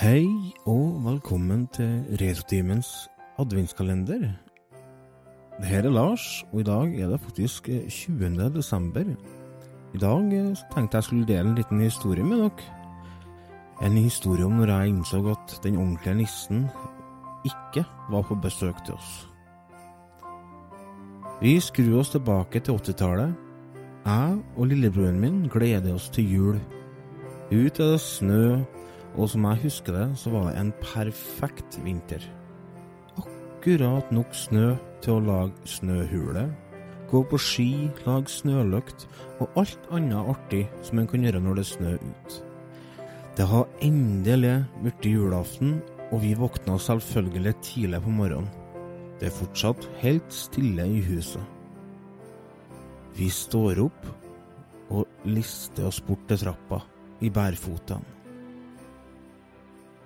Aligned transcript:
Hei 0.00 0.24
og 0.64 1.02
velkommen 1.04 1.66
til 1.76 2.06
Retrotimens 2.22 2.88
adventskalender. 3.38 4.22
Det 5.58 5.68
her 5.68 5.84
er 5.84 5.92
Lars, 5.92 6.44
og 6.52 6.60
i 6.60 6.64
dag 6.64 6.94
er 7.00 7.10
det 7.10 7.18
faktisk 7.20 7.68
20. 7.88 8.48
desember. 8.54 9.04
I 9.94 9.98
dag 10.00 10.32
eh, 10.38 10.56
tenkte 10.72 10.96
jeg 10.96 11.04
skulle 11.04 11.26
dele 11.28 11.50
en 11.50 11.54
liten 11.54 11.84
historie 11.84 12.24
med 12.24 12.40
dere. 12.40 12.64
En 13.82 13.92
historie 13.92 14.44
om 14.44 14.56
når 14.56 14.72
jeg 14.72 14.88
innså 14.88 15.20
at 15.34 15.60
den 15.62 15.76
ordentlige 15.76 16.14
nissen 16.14 16.66
ikke 17.44 17.84
var 18.10 18.22
på 18.22 18.40
besøk 18.40 18.80
til 18.86 18.94
oss. 18.94 19.28
Vi 21.42 21.58
skrur 21.60 22.00
oss 22.00 22.16
tilbake 22.16 22.60
til 22.60 22.72
80-tallet. 22.72 23.34
Jeg 24.06 24.42
og 24.56 24.66
lillebroren 24.66 25.20
min 25.20 25.48
gleder 25.52 25.94
oss 25.94 26.08
til 26.08 26.32
jul. 26.34 26.60
Ut 27.52 27.80
er 27.80 27.92
det 27.92 28.00
snø, 28.00 28.64
og 29.16 29.30
som 29.30 29.46
jeg 29.48 29.62
husker 29.64 29.96
det, 29.96 30.06
så 30.18 30.30
var 30.32 30.48
det 30.48 30.58
en 30.60 30.72
perfekt 30.82 31.78
vinter. 31.84 32.24
Akkurat 33.18 34.12
nok 34.14 34.34
snø 34.36 34.74
til 35.02 35.16
å 35.16 35.24
lage 35.24 35.68
snøhule, 35.68 36.46
gå 37.10 37.22
på 37.26 37.40
ski, 37.42 37.70
lage 38.06 38.30
snølykt 38.30 39.06
og 39.40 39.58
alt 39.60 39.88
annet 39.90 40.30
artig 40.34 40.62
som 40.86 41.00
en 41.00 41.08
kan 41.10 41.26
gjøre 41.26 41.42
når 41.42 41.60
det 41.60 41.66
snør 41.72 41.98
ut. 41.98 42.36
Det 43.36 43.46
har 43.48 43.68
endelig 43.82 44.56
blitt 44.82 45.06
julaften, 45.06 45.80
og 46.10 46.22
vi 46.24 46.34
våkna 46.34 46.76
selvfølgelig 46.82 47.54
tidlig 47.62 48.00
på 48.04 48.14
morgenen. 48.14 48.48
Det 49.20 49.28
er 49.28 49.36
fortsatt 49.36 49.84
helt 50.00 50.32
stille 50.32 50.86
i 50.88 51.02
huset. 51.04 51.42
Vi 53.18 53.28
står 53.30 53.82
opp 53.84 54.08
og 54.90 55.28
lister 55.28 55.90
oss 55.90 56.00
bort 56.02 56.24
til 56.30 56.40
trappa 56.40 56.80
i 57.20 57.30
bærfotene. 57.30 58.19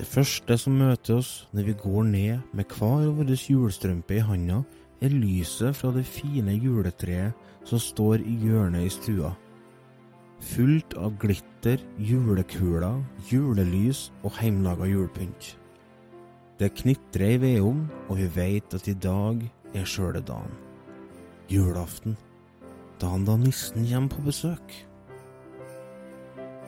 Det 0.00 0.06
første 0.08 0.56
som 0.56 0.78
møter 0.80 1.18
oss 1.20 1.30
når 1.52 1.66
vi 1.66 1.72
går 1.76 2.04
ned 2.08 2.52
med 2.56 2.70
hver 2.72 3.10
vår 3.18 3.34
julestrømpe 3.36 4.14
i 4.16 4.22
handa, 4.24 4.62
er 5.04 5.12
lyset 5.12 5.76
fra 5.76 5.90
det 5.92 6.06
fine 6.08 6.54
juletreet 6.56 7.36
som 7.68 7.82
står 7.84 8.24
i 8.24 8.38
hjørnet 8.40 8.86
i 8.86 8.94
stua. 8.94 9.34
Fullt 10.54 10.96
av 10.96 11.18
glitter, 11.20 11.84
julekuler, 12.00 13.02
julelys 13.28 14.06
og 14.24 14.38
heimlaga 14.40 14.88
julepynt. 14.88 15.52
Det 16.56 16.72
knitrer 16.80 17.36
i 17.36 17.40
vedovnen, 17.44 17.90
og 18.08 18.22
vi 18.22 18.32
veit 18.40 18.72
at 18.72 18.88
i 18.88 18.96
dag 18.96 19.44
er 19.76 19.84
sjøle 19.84 20.24
dagen. 20.24 20.56
Julaften. 21.52 22.16
Dagen 23.04 23.28
da 23.28 23.36
nissen 23.36 23.84
kommer 23.84 24.16
på 24.16 24.30
besøk. 24.32 24.80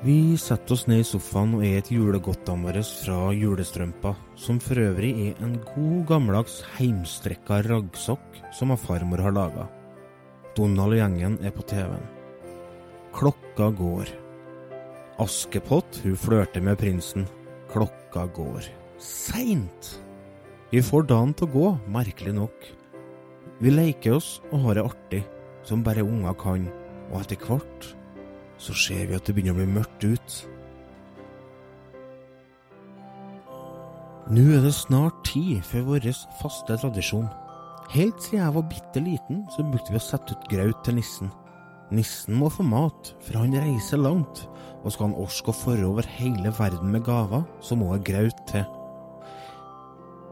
Vi 0.00 0.32
setter 0.40 0.72
oss 0.72 0.86
ned 0.88 1.02
i 1.02 1.04
sofaen 1.04 1.58
og 1.58 1.64
et 1.68 1.90
julegodtene 1.92 2.64
våre 2.64 2.80
fra 2.88 3.34
julestrømpa, 3.36 4.14
som 4.32 4.56
for 4.64 4.80
øvrig 4.80 5.10
er 5.26 5.42
en 5.44 5.58
god 5.74 6.06
gammeldags 6.08 6.54
heimstrekka 6.78 7.58
raggsokk 7.66 8.38
som 8.56 8.72
farmor 8.80 9.20
har 9.20 9.36
laga. 9.36 9.66
Donald 10.56 10.96
og 10.96 11.02
gjengen 11.02 11.36
er 11.44 11.52
på 11.52 11.66
TV-en. 11.68 12.08
Klokka 13.12 13.68
går. 13.76 14.14
Askepott, 15.20 16.00
hun 16.06 16.16
flørter 16.16 16.64
med 16.64 16.80
prinsen. 16.80 17.28
Klokka 17.68 18.24
går. 18.32 18.72
Seint! 18.96 19.94
Vi 20.72 20.80
får 20.80 21.10
dagen 21.12 21.36
til 21.36 21.50
å 21.50 21.54
gå, 21.58 21.70
merkelig 21.92 22.38
nok. 22.40 22.72
Vi 23.60 23.76
leker 23.76 24.16
oss 24.16 24.38
og 24.48 24.64
har 24.64 24.80
det 24.80 24.88
artig, 24.94 25.24
som 25.60 25.84
bare 25.84 26.08
unger 26.08 26.40
kan, 26.40 26.70
og 27.10 27.20
etter 27.20 27.36
hvert 27.44 27.96
så 28.60 28.76
ser 28.76 29.08
vi 29.08 29.16
at 29.16 29.26
det 29.26 29.34
begynner 29.36 29.56
å 29.56 29.60
bli 29.62 29.78
mørkt 29.78 30.04
ut. 30.04 30.34
Nå 34.30 34.44
er 34.54 34.62
det 34.62 34.76
snart 34.76 35.24
tid 35.26 35.64
for 35.66 35.88
vår 35.88 36.10
faste 36.38 36.76
tradisjon. 36.78 37.26
Helt 37.90 38.20
siden 38.22 38.44
jeg 38.44 38.54
var 38.54 38.66
bitte 38.70 39.02
liten, 39.02 39.40
så 39.50 39.64
brukte 39.66 39.90
vi 39.90 39.98
å 39.98 40.04
sette 40.04 40.36
ut 40.36 40.50
graut 40.52 40.84
til 40.86 41.00
nissen. 41.00 41.32
Nissen 41.90 42.36
må 42.38 42.46
få 42.52 42.62
mat, 42.62 43.10
for 43.26 43.40
han 43.40 43.56
reiser 43.58 43.98
langt, 43.98 44.44
og 44.84 44.92
skal 44.92 45.08
han 45.08 45.18
orske 45.18 45.50
å 45.50 45.56
fare 45.56 45.88
over 45.88 46.06
hele 46.06 46.52
verden 46.54 46.92
med 46.94 47.02
gaver, 47.08 47.42
så 47.64 47.74
må 47.74 47.90
det 47.96 48.06
graut 48.12 48.44
til. 48.52 48.62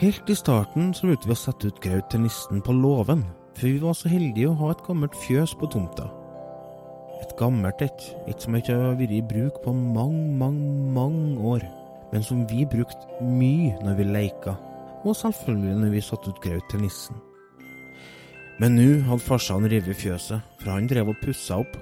Helt 0.00 0.32
i 0.32 0.38
starten 0.38 0.94
så 0.96 1.10
brukte 1.10 1.28
vi 1.28 1.36
å 1.36 1.42
sette 1.42 1.68
ut 1.68 1.84
graut 1.84 2.08
til 2.10 2.24
nissen 2.24 2.64
på 2.64 2.72
låven, 2.72 3.26
for 3.58 3.68
vi 3.68 3.84
var 3.84 3.98
så 3.98 4.08
heldige 4.08 4.48
å 4.48 4.58
ha 4.62 4.72
et 4.72 4.84
gammelt 4.88 5.18
fjøs 5.26 5.52
på 5.60 5.68
tomta. 5.74 6.08
Et 7.22 7.34
gammelt 7.38 7.82
et, 7.84 8.04
et 8.26 8.42
som 8.42 8.56
ikke 8.58 8.74
har 8.74 8.96
vært 8.98 9.14
i 9.14 9.22
bruk 9.22 9.60
på 9.62 9.72
mange, 9.72 10.24
mange, 10.40 10.70
mange 10.96 11.38
år, 11.54 11.66
men 12.12 12.24
som 12.26 12.42
vi 12.50 12.66
brukte 12.68 13.22
mye 13.22 13.76
når 13.84 14.00
vi 14.00 14.08
leika, 14.08 14.56
og 15.02 15.14
selvfølgelig 15.18 15.76
når 15.84 15.94
vi 15.94 16.02
satte 16.02 16.32
ut 16.32 16.42
graut 16.42 16.66
til 16.70 16.82
nissen. 16.82 17.20
Men 18.60 18.76
nå 18.76 18.88
hadde 19.06 19.24
farsan 19.24 19.66
revet 19.70 19.98
fjøset, 19.98 20.42
for 20.60 20.74
han 20.74 20.90
drev 20.90 21.14
og 21.14 21.18
pussa 21.22 21.62
opp. 21.62 21.78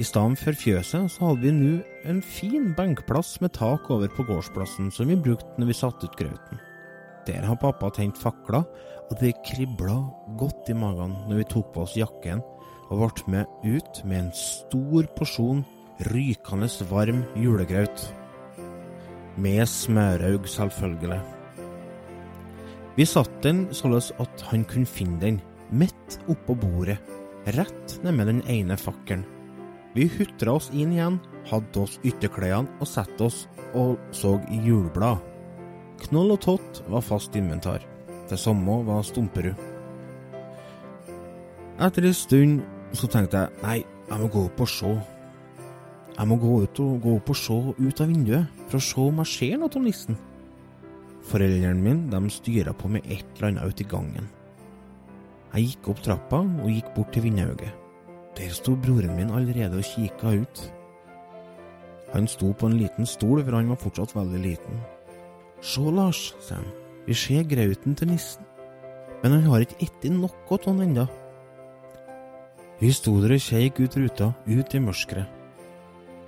I 0.00 0.06
stedet 0.06 0.40
for 0.40 0.56
fjøset 0.56 1.10
så 1.12 1.28
hadde 1.28 1.44
vi 1.44 1.52
nå 1.52 1.72
en 2.08 2.22
fin 2.24 2.70
benkplass 2.78 3.36
med 3.42 3.52
tak 3.58 3.90
over 3.92 4.10
på 4.10 4.24
gårdsplassen 4.30 4.88
som 4.94 5.10
vi 5.10 5.18
brukte 5.20 5.60
når 5.60 5.68
vi 5.68 5.76
satte 5.76 6.08
ut 6.08 6.16
grauten. 6.18 6.62
Der 7.28 7.44
har 7.46 7.60
pappa 7.60 7.92
tent 7.94 8.18
fakler, 8.18 8.64
og 9.10 9.20
det 9.20 9.36
kribla 9.46 9.98
godt 10.40 10.70
i 10.72 10.78
magen 10.78 11.12
når 11.28 11.42
vi 11.42 11.50
tok 11.52 11.74
på 11.74 11.84
oss 11.84 11.98
jakken 12.00 12.40
og 12.92 13.00
ble 13.00 13.32
med 13.32 13.62
ut 13.64 14.02
med 14.04 14.18
en 14.18 14.32
stor 14.36 15.06
porsjon 15.16 15.62
rykende 16.12 16.68
varm 16.90 17.22
julegraut. 17.38 18.04
Med 19.36 19.64
smøraug, 19.68 20.44
selvfølgelig. 20.48 21.20
Vi 22.96 23.04
satt 23.08 23.32
den 23.44 23.64
således 23.72 24.10
at 24.20 24.44
han 24.50 24.66
kunne 24.68 24.86
finne 24.86 25.20
den, 25.20 25.40
midt 25.72 26.18
oppå 26.28 26.54
bordet, 26.60 26.98
rett 27.56 27.96
nedmed 28.04 28.28
den 28.28 28.42
ene 28.52 28.76
fakkelen. 28.76 29.24
Vi 29.94 30.08
hutra 30.08 30.56
oss 30.58 30.68
inn 30.72 30.92
igjen, 30.92 31.18
hadde 31.48 31.84
oss 31.84 31.98
ytterklærne 32.04 32.80
og 32.80 32.88
satte 32.88 33.28
oss 33.28 33.46
og 33.76 33.96
så 34.12 34.36
i 34.52 34.60
juleblad. 34.66 35.20
Knoll 36.08 36.34
og 36.34 36.40
tott 36.44 36.82
var 36.92 37.04
fast 37.04 37.36
inventar. 37.36 37.84
Det 38.28 38.38
samme 38.40 38.78
var 38.86 39.04
Stumperud. 39.04 39.56
Etter 41.82 42.06
en 42.06 42.16
stund 42.16 42.60
så 42.92 43.08
tenkte 43.08 43.40
jeg 43.40 43.62
nei, 43.62 43.78
jeg 44.08 44.20
må 44.20 44.28
gå 44.32 44.44
opp 44.48 44.60
og 44.62 44.68
se. 44.68 44.92
Jeg 46.12 46.28
må 46.28 46.36
gå, 46.36 46.50
ut 46.66 46.80
og, 46.84 46.98
gå 47.00 47.14
opp 47.16 47.32
og 47.32 47.38
se 47.40 47.56
ut 47.78 48.02
av 48.04 48.10
vinduet 48.10 48.62
for 48.68 48.78
å 48.78 48.84
se 48.84 49.00
om 49.00 49.22
jeg 49.22 49.32
ser 49.32 49.58
noe 49.60 49.72
av 49.72 49.86
nissen. 49.86 50.18
Foreldrene 51.30 51.80
mine 51.80 52.10
de 52.12 52.34
styra 52.34 52.74
på 52.76 52.90
med 52.92 53.06
et 53.06 53.24
eller 53.36 53.48
annet 53.52 53.72
ute 53.72 53.84
i 53.84 53.88
gangen. 53.88 54.28
Jeg 55.52 55.70
gikk 55.70 55.88
opp 55.92 56.02
trappa 56.04 56.42
og 56.42 56.68
gikk 56.72 56.92
bort 56.96 57.12
til 57.14 57.26
vindauget. 57.26 57.72
Der 58.36 58.52
sto 58.56 58.74
broren 58.76 59.16
min 59.16 59.32
allerede 59.32 59.80
og 59.80 59.84
kikka 59.84 60.36
ut. 60.40 60.62
Han 62.12 62.28
sto 62.28 62.52
på 62.52 62.68
en 62.68 62.78
liten 62.80 63.08
stol, 63.08 63.40
for 63.44 63.56
han 63.56 63.72
var 63.72 63.80
fortsatt 63.80 64.14
veldig 64.16 64.40
liten. 64.40 64.80
Se, 65.64 65.80
Lars, 65.80 66.34
sa 66.44 66.58
han, 66.58 66.68
vi 67.06 67.16
ser 67.16 67.44
grauten 67.48 67.96
til 67.96 68.12
nissen, 68.12 68.44
men 69.22 69.36
han 69.36 69.48
har 69.48 69.64
ikke 69.64 69.86
spist 69.86 70.12
noe 70.12 70.32
av 70.58 70.64
den 70.66 70.82
ennå. 70.88 71.06
Vi 72.82 72.88
sto 72.90 73.12
der 73.22 73.36
og 73.36 73.38
kjeik 73.38 73.76
ut 73.78 73.94
ruta, 73.94 74.32
ut 74.42 74.72
i 74.74 74.78
mørket. 74.82 75.28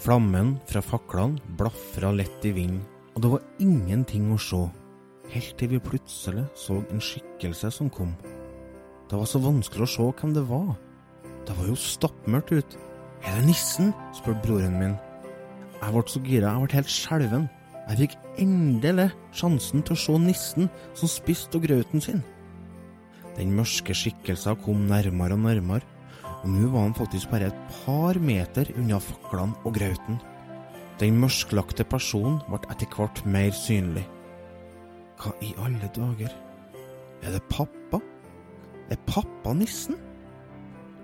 Flammen 0.00 0.54
fra 0.64 0.80
faklene 0.80 1.42
blafra 1.58 2.08
lett 2.16 2.46
i 2.48 2.54
vinden, 2.56 2.86
og 3.12 3.20
det 3.20 3.30
var 3.34 3.42
ingenting 3.60 4.30
å 4.32 4.38
se, 4.40 4.60
helt 5.28 5.58
til 5.60 5.68
vi 5.74 5.80
plutselig 5.84 6.46
så 6.56 6.78
en 6.88 7.02
skikkelse 7.04 7.68
som 7.76 7.90
kom. 7.92 8.14
Det 9.10 9.20
var 9.20 9.28
så 9.28 9.42
vanskelig 9.44 9.84
å 9.84 9.90
se 9.92 10.06
hvem 10.22 10.32
det 10.38 10.46
var. 10.48 10.70
Det 11.44 11.58
var 11.58 11.68
jo 11.68 11.76
stappmørkt 11.82 12.54
ut. 12.56 12.78
Er 13.28 13.36
det 13.42 13.50
nissen? 13.50 13.92
spurte 14.16 14.40
broren 14.46 14.80
min. 14.80 14.96
Jeg 15.82 15.92
ble 15.98 16.06
så 16.08 16.24
gira, 16.24 16.54
jeg 16.54 16.64
ble 16.64 16.78
helt 16.78 16.94
skjelven. 16.94 17.46
Jeg 17.90 18.00
fikk 18.06 18.16
endelig 18.40 19.10
sjansen 19.36 19.84
til 19.84 19.98
å 19.98 20.00
se 20.06 20.16
nissen 20.24 20.72
som 20.96 21.12
spiste 21.12 21.60
av 21.60 21.68
grauten 21.68 22.08
sin. 22.08 22.24
Den 23.36 23.52
mørke 23.52 23.92
skikkelsen 23.92 24.56
kom 24.64 24.88
nærmere 24.88 25.36
og 25.36 25.44
nærmere 25.44 25.97
og 26.42 26.50
nå 26.52 26.68
var 26.70 26.86
han 26.86 26.96
faktisk 26.96 27.30
bare 27.32 27.50
et 27.50 27.62
par 27.80 28.18
meter 28.22 28.70
unna 28.78 29.00
faklene 29.02 29.56
og 29.66 29.74
grauten. 29.74 30.18
Den 30.98 31.18
mørklagte 31.22 31.86
personen 31.86 32.38
ble 32.48 32.60
etter 32.72 32.90
hvert 32.94 33.22
mer 33.26 33.50
synlig. 33.54 34.04
Hva 35.18 35.34
i 35.42 35.52
alle 35.62 35.90
dager? 35.94 36.34
Er 37.22 37.34
det 37.34 37.42
pappa? 37.50 38.00
Er 38.90 39.00
pappa 39.06 39.54
nissen? 39.54 39.98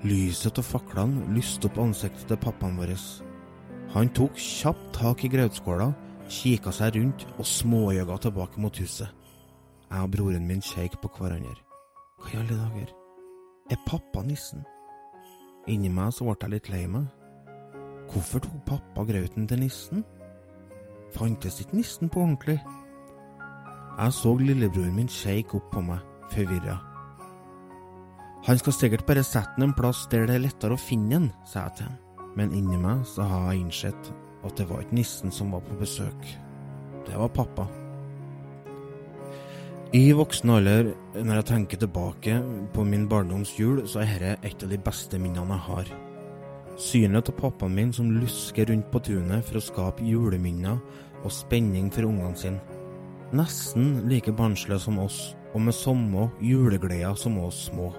Lyset 0.05 0.59
av 0.61 0.67
faklene 0.69 1.27
lyste 1.35 1.71
opp 1.71 1.81
ansiktet 1.83 2.29
til 2.31 2.41
pappaen 2.41 2.79
vår. 2.79 2.95
Han 3.95 4.11
tok 4.15 4.39
kjapt 4.39 4.91
tak 4.97 5.25
i 5.25 5.31
grautskåla, 5.33 5.93
kikka 6.31 6.73
seg 6.75 6.99
rundt 6.99 7.27
og 7.39 7.47
småjøga 7.47 8.19
tilbake 8.23 8.63
mot 8.63 8.83
huset. 8.83 9.11
Jeg 9.91 10.03
og 10.03 10.11
broren 10.11 10.47
min 10.49 10.63
kjekk 10.65 10.99
på 11.03 11.11
hverandre. 11.19 11.59
Hva 12.19 12.33
i 12.33 12.39
alle 12.41 12.59
dager? 12.59 12.95
Er 13.71 13.83
pappa 13.87 14.23
nissen? 14.27 14.65
Inni 15.71 15.89
meg 15.89 16.13
så 16.13 16.27
ble 16.27 16.37
jeg 16.41 16.55
litt 16.57 16.73
lei 16.73 16.85
meg. 16.91 17.07
Hvorfor 18.13 18.43
tok 18.45 18.61
pappa 18.69 19.07
grauten 19.09 19.49
til 19.49 19.65
nissen? 19.65 20.05
fantes 21.15 21.61
ikke 21.63 21.79
nissen 21.79 22.11
på 22.11 22.23
ordentlig. 22.23 22.59
Jeg 23.99 24.13
så 24.17 24.35
lillebroren 24.39 24.97
min 24.97 25.11
kjeike 25.11 25.59
opp 25.59 25.71
på 25.73 25.83
meg, 25.87 26.03
forvirra. 26.33 26.81
Han 28.45 28.59
skal 28.61 28.77
sikkert 28.77 29.07
bare 29.09 29.23
sette 29.25 29.55
den 29.57 29.71
en 29.71 29.77
plass 29.77 30.05
der 30.13 30.27
det 30.29 30.37
er 30.37 30.45
lettere 30.45 30.77
å 30.77 30.81
finne 30.81 31.15
den, 31.15 31.31
sa 31.49 31.69
jeg 31.69 31.79
til 31.79 31.89
ham, 31.89 32.27
men 32.37 32.53
inni 32.53 32.81
meg 32.81 33.07
så 33.09 33.29
har 33.31 33.53
jeg 33.53 33.65
innsett 33.65 34.13
at 34.45 34.59
det 34.59 34.69
var 34.69 34.85
ikke 34.85 34.99
nissen 34.99 35.33
som 35.33 35.55
var 35.55 35.65
på 35.65 35.79
besøk. 35.81 36.29
Det 37.07 37.17
var 37.17 37.33
pappa. 37.33 37.69
I 39.95 40.09
voksen 40.11 40.51
alder, 40.51 40.89
når 41.23 41.37
jeg 41.39 41.47
tenker 41.47 41.79
tilbake 41.79 42.41
på 42.75 42.83
min 42.83 43.05
barndoms 43.07 43.53
jul, 43.55 43.85
så 43.87 44.01
er 44.03 44.17
dette 44.19 44.49
et 44.49 44.65
av 44.67 44.73
de 44.73 44.79
beste 44.83 45.21
minnene 45.23 45.55
jeg 45.55 45.63
har. 45.69 45.93
Synet 46.83 47.31
av 47.31 47.37
pappaen 47.39 47.77
min 47.77 47.93
som 47.95 48.09
lusker 48.11 48.67
rundt 48.73 48.89
på 48.91 49.05
tunet 49.07 49.47
for 49.47 49.61
å 49.61 49.63
skape 49.63 50.03
juleminner 50.03 50.83
og 51.21 51.31
spenning 51.31 51.93
for 51.95 52.09
ungene 52.09 52.35
sine. 52.35 52.59
Nesten 53.39 54.03
like 54.11 54.35
barnslig 54.35 54.81
som 54.83 54.99
oss, 54.99 55.37
og 55.55 55.63
med 55.63 55.79
samme 55.79 56.27
julegleder 56.43 57.15
som 57.15 57.39
oss 57.47 57.69
små. 57.71 57.93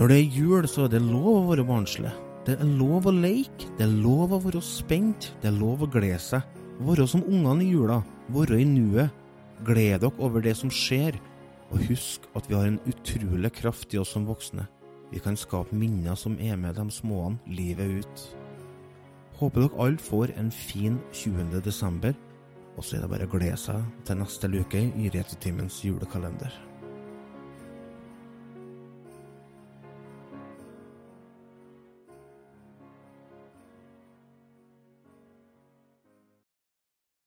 Når 0.00 0.08
det 0.08 0.16
er 0.22 0.36
jul, 0.40 0.64
så 0.64 0.86
er 0.86 0.94
det 0.96 1.04
lov 1.12 1.32
å 1.34 1.48
være 1.52 1.68
barnslig. 1.68 2.16
Det 2.48 2.56
er 2.56 2.76
lov 2.80 3.04
å 3.04 3.18
leke, 3.20 3.74
det 3.76 3.84
er 3.84 3.98
lov 4.00 4.32
å 4.32 4.40
være 4.48 4.64
spent, 4.64 5.34
det 5.44 5.52
er 5.52 5.60
lov 5.60 5.84
å 5.84 5.92
glede 5.92 6.24
seg. 6.24 6.62
Være 6.80 7.04
som 7.04 7.20
ungene 7.20 7.68
i 7.68 7.74
jula, 7.76 8.00
være 8.32 8.64
i 8.64 8.70
nuet. 8.78 9.18
Gled 9.62 10.00
dere 10.02 10.10
over 10.18 10.42
det 10.42 10.56
som 10.58 10.70
skjer, 10.74 11.18
og 11.70 11.84
husk 11.88 12.24
at 12.36 12.48
vi 12.50 12.56
har 12.58 12.66
en 12.66 12.80
utrolig 12.88 13.52
kraft 13.54 13.94
i 13.94 14.00
oss 14.00 14.12
som 14.16 14.26
voksne. 14.26 14.66
Vi 15.12 15.20
kan 15.22 15.36
skape 15.38 15.76
minner 15.76 16.16
som 16.18 16.34
er 16.40 16.56
med 16.56 16.74
de 16.80 16.88
småene 16.90 17.38
livet 17.46 18.02
ut. 18.02 18.26
Håper 19.38 19.66
dere 19.66 19.86
alle 19.86 20.02
får 20.02 20.34
en 20.40 20.50
fin 20.50 20.98
20. 21.12 21.60
desember, 21.64 22.16
og 22.76 22.84
så 22.84 22.96
er 22.96 23.04
det 23.04 23.12
bare 23.12 23.28
å 23.28 23.32
glede 23.32 23.60
seg 23.60 23.86
til 24.08 24.20
neste 24.22 24.50
luke 24.50 24.82
i 24.82 25.10
Retrotimens 25.12 25.82
julekalender. 25.84 26.71